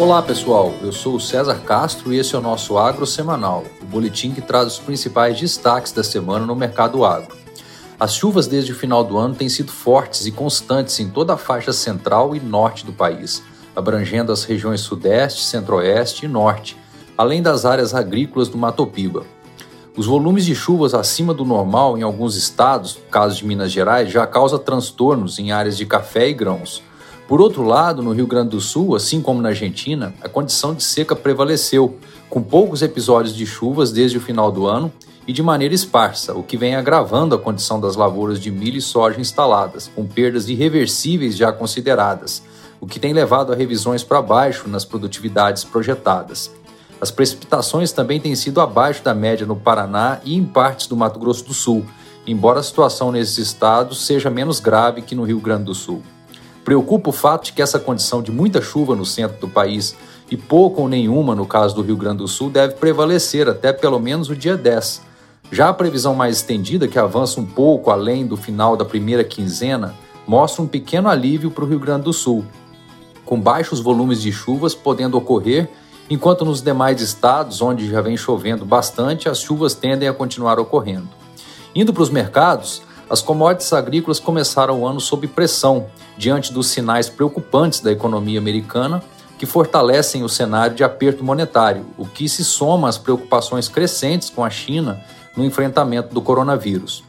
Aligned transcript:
Olá 0.00 0.22
pessoal, 0.22 0.72
eu 0.80 0.92
sou 0.92 1.16
o 1.16 1.20
César 1.20 1.56
Castro 1.56 2.10
e 2.10 2.18
esse 2.18 2.34
é 2.34 2.38
o 2.38 2.40
nosso 2.40 2.78
Agro 2.78 3.04
Semanal, 3.04 3.64
o 3.82 3.84
boletim 3.84 4.32
que 4.32 4.40
traz 4.40 4.66
os 4.66 4.78
principais 4.78 5.38
destaques 5.38 5.92
da 5.92 6.02
semana 6.02 6.46
no 6.46 6.56
mercado 6.56 7.04
agro. 7.04 7.36
As 7.98 8.14
chuvas 8.14 8.46
desde 8.46 8.72
o 8.72 8.74
final 8.74 9.04
do 9.04 9.18
ano 9.18 9.34
têm 9.34 9.50
sido 9.50 9.70
fortes 9.70 10.24
e 10.24 10.32
constantes 10.32 10.98
em 11.00 11.10
toda 11.10 11.34
a 11.34 11.36
faixa 11.36 11.70
central 11.70 12.34
e 12.34 12.40
norte 12.40 12.86
do 12.86 12.94
país, 12.94 13.42
abrangendo 13.76 14.32
as 14.32 14.42
regiões 14.42 14.80
sudeste, 14.80 15.44
centro-oeste 15.44 16.24
e 16.24 16.28
norte, 16.28 16.78
além 17.14 17.42
das 17.42 17.66
áreas 17.66 17.94
agrícolas 17.94 18.48
do 18.48 18.56
Mato 18.56 18.86
Piba. 18.86 19.24
Os 19.94 20.06
volumes 20.06 20.46
de 20.46 20.54
chuvas 20.54 20.94
acima 20.94 21.34
do 21.34 21.44
normal 21.44 21.98
em 21.98 22.02
alguns 22.02 22.36
estados, 22.36 22.98
caso 23.10 23.36
de 23.36 23.44
Minas 23.44 23.70
Gerais, 23.70 24.10
já 24.10 24.26
causa 24.26 24.58
transtornos 24.58 25.38
em 25.38 25.52
áreas 25.52 25.76
de 25.76 25.84
café 25.84 26.26
e 26.26 26.32
grãos. 26.32 26.82
Por 27.30 27.40
outro 27.40 27.62
lado, 27.62 28.02
no 28.02 28.10
Rio 28.10 28.26
Grande 28.26 28.50
do 28.50 28.60
Sul, 28.60 28.96
assim 28.96 29.22
como 29.22 29.40
na 29.40 29.50
Argentina, 29.50 30.12
a 30.20 30.28
condição 30.28 30.74
de 30.74 30.82
seca 30.82 31.14
prevaleceu, 31.14 31.96
com 32.28 32.42
poucos 32.42 32.82
episódios 32.82 33.36
de 33.36 33.46
chuvas 33.46 33.92
desde 33.92 34.18
o 34.18 34.20
final 34.20 34.50
do 34.50 34.66
ano 34.66 34.92
e 35.28 35.32
de 35.32 35.40
maneira 35.40 35.72
esparsa, 35.72 36.34
o 36.34 36.42
que 36.42 36.56
vem 36.56 36.74
agravando 36.74 37.32
a 37.32 37.38
condição 37.38 37.80
das 37.80 37.94
lavouras 37.94 38.40
de 38.40 38.50
milho 38.50 38.78
e 38.78 38.82
soja 38.82 39.20
instaladas, 39.20 39.88
com 39.94 40.04
perdas 40.04 40.48
irreversíveis 40.48 41.36
já 41.36 41.52
consideradas, 41.52 42.42
o 42.80 42.86
que 42.88 42.98
tem 42.98 43.12
levado 43.12 43.52
a 43.52 43.54
revisões 43.54 44.02
para 44.02 44.20
baixo 44.20 44.68
nas 44.68 44.84
produtividades 44.84 45.62
projetadas. 45.62 46.50
As 47.00 47.12
precipitações 47.12 47.92
também 47.92 48.18
têm 48.18 48.34
sido 48.34 48.60
abaixo 48.60 49.04
da 49.04 49.14
média 49.14 49.46
no 49.46 49.54
Paraná 49.54 50.18
e 50.24 50.34
em 50.34 50.44
partes 50.44 50.88
do 50.88 50.96
Mato 50.96 51.20
Grosso 51.20 51.44
do 51.44 51.54
Sul, 51.54 51.86
embora 52.26 52.58
a 52.58 52.64
situação 52.64 53.12
nesses 53.12 53.38
estados 53.38 54.04
seja 54.04 54.28
menos 54.28 54.58
grave 54.58 55.00
que 55.00 55.14
no 55.14 55.22
Rio 55.22 55.38
Grande 55.38 55.66
do 55.66 55.76
Sul. 55.76 56.02
Preocupa 56.70 57.10
o 57.10 57.12
fato 57.12 57.46
de 57.46 57.52
que 57.52 57.60
essa 57.60 57.80
condição 57.80 58.22
de 58.22 58.30
muita 58.30 58.62
chuva 58.62 58.94
no 58.94 59.04
centro 59.04 59.40
do 59.40 59.48
país 59.48 59.96
e 60.30 60.36
pouco 60.36 60.82
ou 60.82 60.88
nenhuma 60.88 61.34
no 61.34 61.44
caso 61.44 61.74
do 61.74 61.82
Rio 61.82 61.96
Grande 61.96 62.18
do 62.18 62.28
Sul 62.28 62.48
deve 62.48 62.74
prevalecer 62.74 63.48
até 63.48 63.72
pelo 63.72 63.98
menos 63.98 64.30
o 64.30 64.36
dia 64.36 64.56
10. 64.56 65.02
Já 65.50 65.70
a 65.70 65.74
previsão 65.74 66.14
mais 66.14 66.36
estendida, 66.36 66.86
que 66.86 66.96
avança 66.96 67.40
um 67.40 67.44
pouco 67.44 67.90
além 67.90 68.24
do 68.24 68.36
final 68.36 68.76
da 68.76 68.84
primeira 68.84 69.24
quinzena, 69.24 69.96
mostra 70.24 70.62
um 70.62 70.66
pequeno 70.68 71.08
alívio 71.08 71.50
para 71.50 71.64
o 71.64 71.66
Rio 71.66 71.80
Grande 71.80 72.04
do 72.04 72.12
Sul, 72.12 72.44
com 73.24 73.40
baixos 73.40 73.80
volumes 73.80 74.22
de 74.22 74.30
chuvas 74.30 74.72
podendo 74.72 75.18
ocorrer, 75.18 75.68
enquanto 76.08 76.44
nos 76.44 76.62
demais 76.62 77.00
estados, 77.00 77.60
onde 77.60 77.90
já 77.90 78.00
vem 78.00 78.16
chovendo 78.16 78.64
bastante, 78.64 79.28
as 79.28 79.40
chuvas 79.40 79.74
tendem 79.74 80.08
a 80.08 80.14
continuar 80.14 80.60
ocorrendo. 80.60 81.08
Indo 81.74 81.92
para 81.92 82.04
os 82.04 82.10
mercados, 82.10 82.80
as 83.10 83.20
commodities 83.20 83.72
agrícolas 83.72 84.20
começaram 84.20 84.80
o 84.80 84.86
ano 84.86 85.00
sob 85.00 85.26
pressão, 85.26 85.86
diante 86.16 86.52
dos 86.52 86.68
sinais 86.68 87.08
preocupantes 87.08 87.80
da 87.80 87.90
economia 87.90 88.38
americana, 88.38 89.02
que 89.36 89.44
fortalecem 89.44 90.22
o 90.22 90.28
cenário 90.28 90.76
de 90.76 90.84
aperto 90.84 91.24
monetário, 91.24 91.84
o 91.98 92.06
que 92.06 92.28
se 92.28 92.44
soma 92.44 92.88
às 92.88 92.96
preocupações 92.96 93.68
crescentes 93.68 94.30
com 94.30 94.44
a 94.44 94.50
China 94.50 95.00
no 95.36 95.44
enfrentamento 95.44 96.14
do 96.14 96.22
coronavírus. 96.22 97.02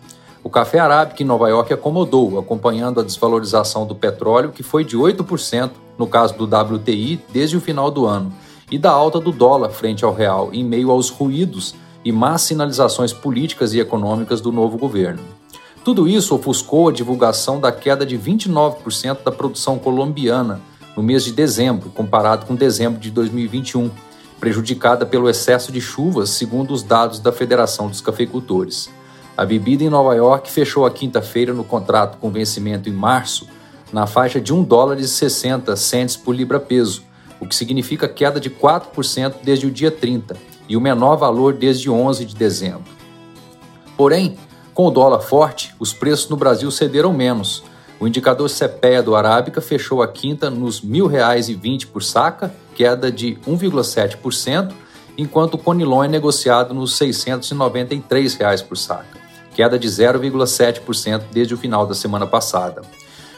O 0.44 0.50
café 0.50 0.80
arábica 0.80 1.22
em 1.22 1.26
Nova 1.26 1.48
York 1.50 1.72
acomodou, 1.72 2.40
acompanhando 2.40 3.00
a 3.00 3.04
desvalorização 3.04 3.86
do 3.86 3.94
petróleo, 3.94 4.52
que 4.52 4.64
foi 4.64 4.84
de 4.84 4.98
8% 4.98 5.70
no 6.00 6.08
caso 6.08 6.34
do 6.34 6.46
WTI 6.46 7.24
desde 7.32 7.58
o 7.58 7.62
final 7.62 7.92
do 7.92 8.08
ano, 8.08 8.34
e 8.72 8.80
da 8.80 8.90
alta 8.90 9.20
do 9.20 9.32
dólar 9.32 9.70
frente 9.70 10.04
ao 10.04 10.16
real, 10.16 10.50
em 10.52 10.64
meio 10.64 10.90
aos 10.90 11.10
ruídos 11.10 11.76
e 12.04 12.12
más 12.12 12.42
sinalizações 12.42 13.14
políticas 13.14 13.74
e 13.76 13.80
econômicas 13.80 14.42
do 14.42 14.52
novo 14.52 14.80
governo. 14.80 15.41
Tudo 15.84 16.08
isso 16.08 16.36
ofuscou 16.36 16.90
a 16.90 16.92
divulgação 16.92 17.60
da 17.60 17.72
queda 17.72 18.06
de 18.06 18.18
29% 18.18 19.24
da 19.24 19.32
produção 19.32 19.80
colombiana 19.80 20.62
no 20.96 21.02
mês 21.02 21.24
de 21.24 21.32
dezembro, 21.32 21.90
comparado 21.90 22.46
com 22.46 22.54
dezembro 22.54 23.00
de 23.00 23.10
2021, 23.10 23.90
prejudicada 24.40 25.08
pelo 25.08 25.28
excesso 25.28 25.72
de 25.72 25.82
chuvas, 25.82 26.30
segundo 26.30 26.72
os 26.72 26.84
dados 26.84 27.20
da 27.20 27.32
Federação 27.32 27.88
dos 27.88 28.00
Cafeicultores. 28.00 28.92
A 29.36 29.44
bebida 29.44 29.84
em 29.84 29.90
Nova 29.90 30.14
York 30.14 30.52
fechou 30.52 30.86
a 30.86 30.92
quinta-feira 30.92 31.52
no 31.52 31.64
contrato 31.64 32.20
com 32.20 32.30
vencimento 32.30 32.88
em 32.88 32.94
março 32.94 33.48
na 33.92 34.06
faixa 34.06 34.40
de 34.40 34.54
1 34.54 34.64
dólar 34.64 35.00
e 35.00 35.08
60 35.08 35.76
centes 35.76 36.16
por 36.16 36.36
libra-peso, 36.36 37.04
o 37.40 37.48
que 37.48 37.56
significa 37.56 38.08
queda 38.08 38.40
de 38.40 38.52
4% 38.52 39.36
desde 39.44 39.66
o 39.66 39.72
dia 39.72 39.90
30 39.90 40.38
e 40.70 40.78
o 40.78 40.82
menor 40.82 41.16
valor 41.16 41.54
desde 41.54 41.90
11 41.90 42.24
de 42.24 42.36
dezembro. 42.36 42.84
Porém, 43.98 44.38
com 44.74 44.88
o 44.88 44.92
dólar 44.92 45.20
forte, 45.20 45.76
os 45.80 45.94
preços 45.94 46.30
no 46.30 46.38
Brasil 46.38 46.72
cederam 46.72 47.14
menos. 47.14 47.64
O 48.00 48.08
indicador 48.08 48.50
CPEA 48.50 49.04
do 49.04 49.16
Arábica 49.16 49.62
fechou 49.62 50.02
a 50.02 50.08
quinta 50.08 50.50
nos 50.50 50.80
R$ 50.80 50.90
1.020 50.90 51.88
por 51.88 52.02
saca, 52.02 52.54
queda 52.74 53.12
de 53.12 53.38
1,7%, 53.48 54.74
enquanto 55.18 55.54
o 55.56 55.58
Conilon 55.58 56.06
é 56.06 56.08
negociado 56.08 56.74
nos 56.74 56.96
693 56.98 58.34
reais 58.36 58.62
por 58.62 58.78
saca, 58.78 59.20
queda 59.54 59.78
de 59.78 59.88
0,7% 59.88 61.24
desde 61.32 61.54
o 61.54 61.58
final 61.58 61.86
da 61.86 61.94
semana 61.94 62.26
passada. 62.26 62.82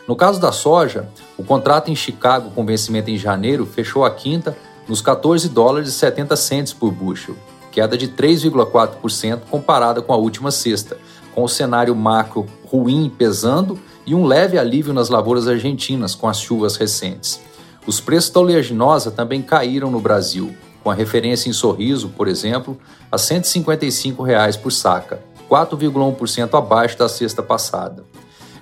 No 0.07 0.15
caso 0.15 0.39
da 0.39 0.51
soja, 0.51 1.09
o 1.37 1.43
contrato 1.43 1.89
em 1.89 1.95
Chicago 1.95 2.51
com 2.51 2.65
vencimento 2.65 3.09
em 3.09 3.17
janeiro 3.17 3.65
fechou 3.65 4.05
a 4.05 4.11
quinta 4.11 4.55
nos 4.87 5.01
14 5.01 5.49
dólares 5.49 5.89
e 5.89 5.93
70 5.93 6.35
centes 6.35 6.73
por 6.73 6.91
bushel, 6.91 7.35
queda 7.71 7.97
de 7.97 8.07
3,4% 8.07 9.41
comparada 9.49 10.01
com 10.01 10.13
a 10.13 10.17
última 10.17 10.51
sexta, 10.51 10.97
com 11.33 11.43
o 11.43 11.49
cenário 11.49 11.95
macro 11.95 12.45
ruim 12.65 13.09
pesando 13.09 13.79
e 14.05 14.13
um 14.13 14.25
leve 14.25 14.57
alívio 14.57 14.93
nas 14.93 15.09
lavouras 15.09 15.47
argentinas 15.47 16.15
com 16.15 16.27
as 16.27 16.39
chuvas 16.39 16.75
recentes. 16.75 17.39
Os 17.85 17.99
preços 17.99 18.29
da 18.29 18.39
oleaginosa 18.39 19.11
também 19.11 19.41
caíram 19.41 19.91
no 19.91 19.99
Brasil, 19.99 20.55
com 20.83 20.89
a 20.89 20.93
referência 20.93 21.49
em 21.49 21.53
sorriso, 21.53 22.09
por 22.09 22.27
exemplo, 22.27 22.77
a 23.11 23.17
155 23.17 24.23
reais 24.23 24.57
por 24.57 24.71
saca, 24.71 25.21
4,1% 25.49 26.57
abaixo 26.57 26.97
da 26.97 27.07
sexta 27.09 27.41
passada. 27.41 28.03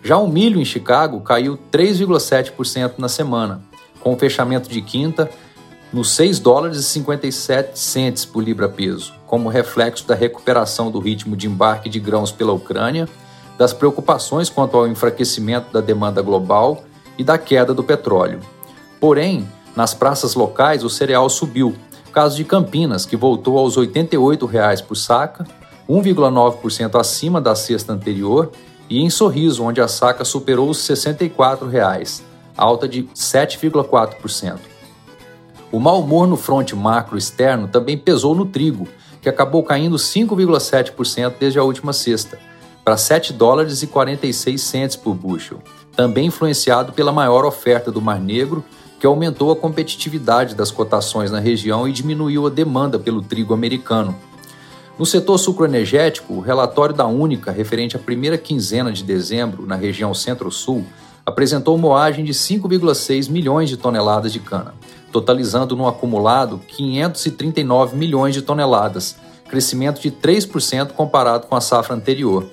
Já 0.03 0.17
o 0.17 0.27
milho 0.27 0.59
em 0.59 0.65
Chicago 0.65 1.21
caiu 1.21 1.59
3,7% 1.71 2.93
na 2.97 3.07
semana, 3.07 3.61
com 3.99 4.13
o 4.13 4.17
fechamento 4.17 4.69
de 4.69 4.81
quinta 4.81 5.29
nos 5.93 6.11
6 6.11 6.39
dólares 6.39 6.77
e 6.77 6.83
57 6.83 7.77
centes 7.77 8.23
por 8.23 8.43
libra-peso, 8.43 9.13
como 9.27 9.49
reflexo 9.49 10.07
da 10.07 10.15
recuperação 10.15 10.89
do 10.89 10.99
ritmo 10.99 11.35
de 11.35 11.47
embarque 11.47 11.89
de 11.89 11.99
grãos 11.99 12.31
pela 12.31 12.53
Ucrânia, 12.53 13.09
das 13.57 13.73
preocupações 13.73 14.49
quanto 14.49 14.77
ao 14.77 14.87
enfraquecimento 14.87 15.71
da 15.71 15.81
demanda 15.81 16.21
global 16.21 16.83
e 17.17 17.23
da 17.23 17.37
queda 17.37 17.73
do 17.73 17.83
petróleo. 17.83 18.39
Porém, 18.99 19.47
nas 19.75 19.93
praças 19.93 20.33
locais 20.33 20.83
o 20.83 20.89
cereal 20.89 21.29
subiu, 21.29 21.75
caso 22.13 22.37
de 22.37 22.43
Campinas, 22.43 23.05
que 23.05 23.17
voltou 23.17 23.57
aos 23.57 23.75
88 23.75 24.45
reais 24.45 24.81
por 24.81 24.95
saca, 24.95 25.45
1,9% 25.89 26.99
acima 26.99 27.41
da 27.41 27.53
sexta 27.53 27.91
anterior, 27.91 28.51
e 28.89 29.01
em 29.01 29.09
Sorriso, 29.09 29.63
onde 29.63 29.81
a 29.81 29.87
saca 29.87 30.25
superou 30.25 30.69
os 30.69 30.79
64 30.79 31.67
reais, 31.67 32.23
alta 32.57 32.87
de 32.87 33.03
7,4%. 33.15 34.70
O 35.71 35.79
mau 35.79 36.01
humor 36.01 36.27
no 36.27 36.35
fronte 36.35 36.75
macro 36.75 37.17
externo 37.17 37.65
também 37.65 37.97
pesou 37.97 38.35
no 38.35 38.45
trigo, 38.45 38.89
que 39.21 39.29
acabou 39.29 39.63
caindo 39.63 39.95
5,7% 39.95 41.35
desde 41.39 41.59
a 41.59 41.63
última 41.63 41.93
sexta, 41.93 42.37
para 42.83 42.97
7 42.97 43.31
dólares 43.31 43.81
e 43.81 43.87
46 43.87 44.61
centes 44.61 44.95
por 44.97 45.15
bushel, 45.15 45.59
também 45.95 46.25
influenciado 46.25 46.91
pela 46.91 47.13
maior 47.13 47.45
oferta 47.45 47.89
do 47.89 48.01
Mar 48.01 48.19
Negro, 48.19 48.65
que 48.99 49.07
aumentou 49.07 49.49
a 49.49 49.55
competitividade 49.55 50.55
das 50.55 50.71
cotações 50.71 51.31
na 51.31 51.39
região 51.39 51.87
e 51.87 51.93
diminuiu 51.93 52.45
a 52.47 52.49
demanda 52.49 52.99
pelo 52.99 53.21
trigo 53.21 53.53
americano. 53.53 54.13
No 54.99 55.05
setor 55.05 55.37
sucroenergético, 55.37 56.33
o 56.33 56.41
relatório 56.41 56.93
da 56.93 57.07
Única, 57.07 57.49
referente 57.49 57.95
à 57.95 57.99
primeira 57.99 58.37
quinzena 58.37 58.91
de 58.91 59.03
dezembro 59.03 59.65
na 59.65 59.75
região 59.75 60.13
Centro-Sul, 60.13 60.85
apresentou 61.25 61.77
moagem 61.77 62.25
de 62.25 62.33
5,6 62.33 63.29
milhões 63.29 63.69
de 63.69 63.77
toneladas 63.77 64.33
de 64.33 64.39
cana, 64.39 64.73
totalizando 65.11 65.75
no 65.75 65.87
acumulado 65.87 66.59
539 66.67 67.95
milhões 67.95 68.33
de 68.33 68.41
toneladas, 68.41 69.15
crescimento 69.49 70.01
de 70.01 70.09
3% 70.09 70.93
comparado 70.93 71.47
com 71.47 71.55
a 71.55 71.61
safra 71.61 71.95
anterior. 71.95 72.47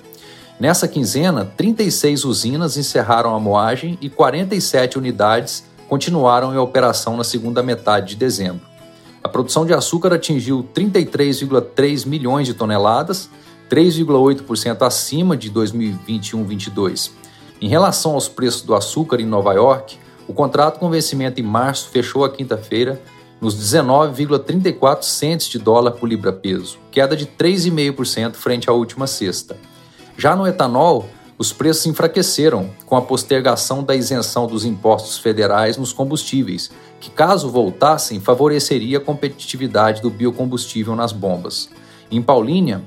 Nessa 0.59 0.87
quinzena, 0.87 1.45
36 1.45 2.25
usinas 2.25 2.75
encerraram 2.75 3.33
a 3.33 3.39
moagem 3.39 3.97
e 4.01 4.09
47 4.09 4.97
unidades 4.97 5.63
continuaram 5.87 6.53
em 6.53 6.57
operação 6.57 7.15
na 7.15 7.23
segunda 7.23 7.63
metade 7.63 8.09
de 8.09 8.15
dezembro. 8.17 8.67
A 9.23 9.27
produção 9.27 9.65
de 9.65 9.73
açúcar 9.73 10.13
atingiu 10.13 10.67
33,3 10.73 12.05
milhões 12.05 12.45
de 12.45 12.53
toneladas, 12.53 13.29
3,8% 13.69 14.81
acima 14.81 15.35
de 15.35 15.51
2021-22. 15.51 17.11
Em 17.61 17.67
relação 17.67 18.13
aos 18.13 18.27
preços 18.27 18.61
do 18.61 18.73
açúcar 18.73 19.19
em 19.19 19.25
Nova 19.25 19.53
York, 19.53 19.97
o 20.29 20.33
contrato 20.33 20.79
com 20.79 20.91
vencimento 20.91 21.41
em 21.41 21.43
março 21.43 21.89
fechou 21.89 22.23
a 22.23 22.29
quinta-feira 22.29 23.01
nos 23.41 23.55
19,34 23.55 25.01
centes 25.01 25.47
de 25.47 25.57
dólar 25.57 25.93
por 25.93 26.07
libra-peso, 26.07 26.77
queda 26.91 27.17
de 27.17 27.25
3,5% 27.25 28.35
frente 28.35 28.69
à 28.69 28.73
última 28.73 29.07
sexta. 29.07 29.57
Já 30.15 30.35
no 30.35 30.45
etanol, 30.45 31.09
os 31.35 31.51
preços 31.51 31.87
enfraqueceram 31.87 32.69
com 32.85 32.95
a 32.95 33.01
postergação 33.01 33.83
da 33.83 33.95
isenção 33.95 34.45
dos 34.45 34.65
impostos 34.65 35.17
federais 35.17 35.77
nos 35.77 35.91
combustíveis, 35.91 36.69
que, 36.99 37.09
caso 37.09 37.49
voltassem, 37.49 38.19
favoreceria 38.19 38.99
a 38.99 39.01
competitividade 39.01 39.99
do 39.99 40.11
biocombustível 40.11 40.95
nas 40.95 41.11
bombas. 41.11 41.71
Em 42.11 42.21
Paulínia, 42.21 42.83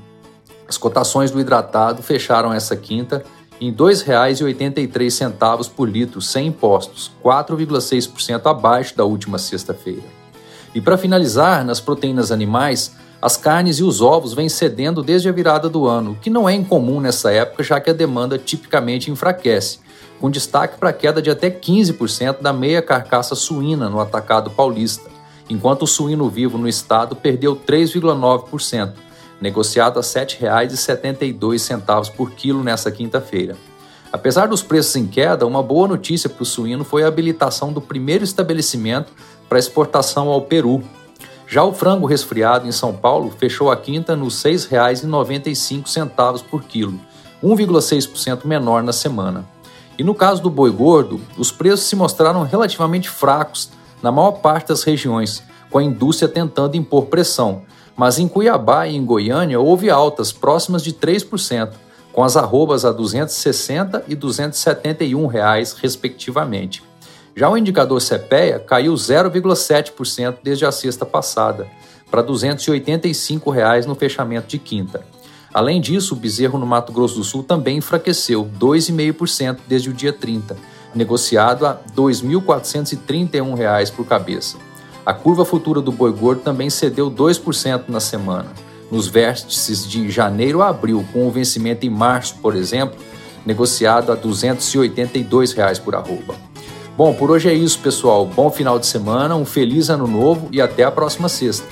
as 0.68 0.78
cotações 0.78 1.32
do 1.32 1.40
hidratado 1.40 2.04
fecharam 2.04 2.54
essa 2.54 2.76
quinta 2.76 3.24
em 3.62 3.70
R$ 3.70 3.76
2,83 3.76 5.70
por 5.70 5.88
litro, 5.88 6.20
sem 6.20 6.48
impostos, 6.48 7.12
4,6% 7.22 8.50
abaixo 8.50 8.96
da 8.96 9.04
última 9.04 9.38
sexta-feira. 9.38 10.02
E 10.74 10.80
para 10.80 10.98
finalizar, 10.98 11.64
nas 11.64 11.80
proteínas 11.80 12.32
animais, 12.32 12.96
as 13.20 13.36
carnes 13.36 13.78
e 13.78 13.84
os 13.84 14.00
ovos 14.00 14.34
vêm 14.34 14.48
cedendo 14.48 15.00
desde 15.00 15.28
a 15.28 15.32
virada 15.32 15.68
do 15.68 15.86
ano, 15.86 16.10
o 16.10 16.14
que 16.16 16.28
não 16.28 16.48
é 16.48 16.54
incomum 16.54 16.98
nessa 17.00 17.30
época, 17.30 17.62
já 17.62 17.78
que 17.78 17.88
a 17.88 17.92
demanda 17.92 18.36
tipicamente 18.36 19.12
enfraquece, 19.12 19.78
com 20.20 20.28
destaque 20.28 20.76
para 20.76 20.88
a 20.88 20.92
queda 20.92 21.22
de 21.22 21.30
até 21.30 21.48
15% 21.48 22.40
da 22.42 22.52
meia 22.52 22.82
carcaça 22.82 23.36
suína 23.36 23.88
no 23.88 24.00
atacado 24.00 24.50
paulista, 24.50 25.08
enquanto 25.48 25.82
o 25.82 25.86
suíno 25.86 26.28
vivo 26.28 26.58
no 26.58 26.66
estado 26.66 27.14
perdeu 27.14 27.54
3,9%, 27.54 28.94
negociado 29.42 29.98
a 29.98 30.02
R$ 30.02 30.06
7,72 30.06 32.12
por 32.12 32.30
quilo 32.30 32.62
nesta 32.62 32.92
quinta-feira. 32.92 33.56
Apesar 34.12 34.46
dos 34.46 34.62
preços 34.62 34.94
em 34.94 35.06
queda, 35.06 35.46
uma 35.46 35.62
boa 35.62 35.88
notícia 35.88 36.30
para 36.30 36.42
o 36.42 36.46
suíno 36.46 36.84
foi 36.84 37.02
a 37.02 37.08
habilitação 37.08 37.72
do 37.72 37.80
primeiro 37.80 38.22
estabelecimento 38.22 39.12
para 39.48 39.58
exportação 39.58 40.28
ao 40.28 40.42
Peru, 40.42 40.82
já 41.46 41.64
o 41.64 41.74
frango 41.74 42.06
resfriado 42.06 42.66
em 42.66 42.72
São 42.72 42.94
Paulo 42.94 43.30
fechou 43.36 43.70
a 43.70 43.76
quinta 43.76 44.16
nos 44.16 44.42
R$ 44.42 44.52
6,95 44.52 46.44
por 46.44 46.62
quilo, 46.62 46.98
1,6% 47.42 48.46
menor 48.46 48.82
na 48.82 48.92
semana. 48.92 49.44
E 49.98 50.04
no 50.04 50.14
caso 50.14 50.40
do 50.40 50.48
boi 50.48 50.70
gordo, 50.70 51.20
os 51.36 51.52
preços 51.52 51.86
se 51.86 51.96
mostraram 51.96 52.44
relativamente 52.44 53.10
fracos 53.10 53.68
na 54.02 54.10
maior 54.10 54.32
parte 54.32 54.68
das 54.68 54.82
regiões, 54.82 55.42
com 55.68 55.78
a 55.78 55.82
indústria 55.82 56.28
tentando 56.28 56.76
impor 56.76 57.06
pressão, 57.06 57.62
mas 57.96 58.18
em 58.18 58.28
Cuiabá 58.28 58.86
e 58.86 58.96
em 58.96 59.04
Goiânia 59.04 59.60
houve 59.60 59.90
altas 59.90 60.32
próximas 60.32 60.82
de 60.82 60.92
3%, 60.92 61.70
com 62.12 62.22
as 62.22 62.36
arrobas 62.36 62.84
a 62.84 62.90
R$ 62.90 62.96
260 62.96 64.04
e 64.08 64.14
271 64.14 65.26
reais, 65.26 65.72
respectivamente. 65.72 66.82
Já 67.34 67.48
o 67.48 67.56
indicador 67.56 68.00
CPEA 68.00 68.58
caiu 68.60 68.92
0,7% 68.92 70.36
desde 70.42 70.66
a 70.66 70.72
sexta 70.72 71.06
passada, 71.06 71.66
para 72.10 72.20
285 72.20 73.50
reais 73.50 73.86
no 73.86 73.94
fechamento 73.94 74.48
de 74.48 74.58
quinta. 74.58 75.02
Além 75.52 75.80
disso, 75.80 76.14
o 76.14 76.16
bezerro 76.16 76.58
no 76.58 76.66
Mato 76.66 76.92
Grosso 76.92 77.16
do 77.16 77.24
Sul 77.24 77.42
também 77.42 77.78
enfraqueceu 77.78 78.46
2,5% 78.58 79.60
desde 79.66 79.88
o 79.88 79.94
dia 79.94 80.12
30, 80.12 80.56
negociado 80.94 81.64
a 81.66 81.72
R$ 81.72 81.78
2.431 81.96 83.92
por 83.92 84.06
cabeça. 84.06 84.58
A 85.04 85.12
curva 85.12 85.44
futura 85.44 85.80
do 85.80 85.90
boi 85.90 86.12
gordo 86.12 86.42
também 86.42 86.70
cedeu 86.70 87.10
2% 87.10 87.84
na 87.88 87.98
semana. 87.98 88.50
Nos 88.90 89.08
vértices 89.08 89.88
de 89.88 90.08
janeiro 90.10 90.62
a 90.62 90.68
abril, 90.68 91.04
com 91.12 91.26
o 91.26 91.30
vencimento 91.30 91.84
em 91.84 91.90
março, 91.90 92.36
por 92.40 92.54
exemplo, 92.54 92.96
negociado 93.44 94.12
a 94.12 94.14
R$ 94.14 94.20
282 94.20 95.54
por 95.80 95.96
arroba. 95.96 96.34
Bom, 96.96 97.14
por 97.14 97.30
hoje 97.30 97.48
é 97.48 97.54
isso, 97.54 97.78
pessoal. 97.80 98.26
Bom 98.26 98.50
final 98.50 98.78
de 98.78 98.86
semana, 98.86 99.34
um 99.34 99.44
feliz 99.44 99.90
ano 99.90 100.06
novo 100.06 100.48
e 100.52 100.60
até 100.60 100.84
a 100.84 100.90
próxima 100.90 101.28
sexta. 101.28 101.66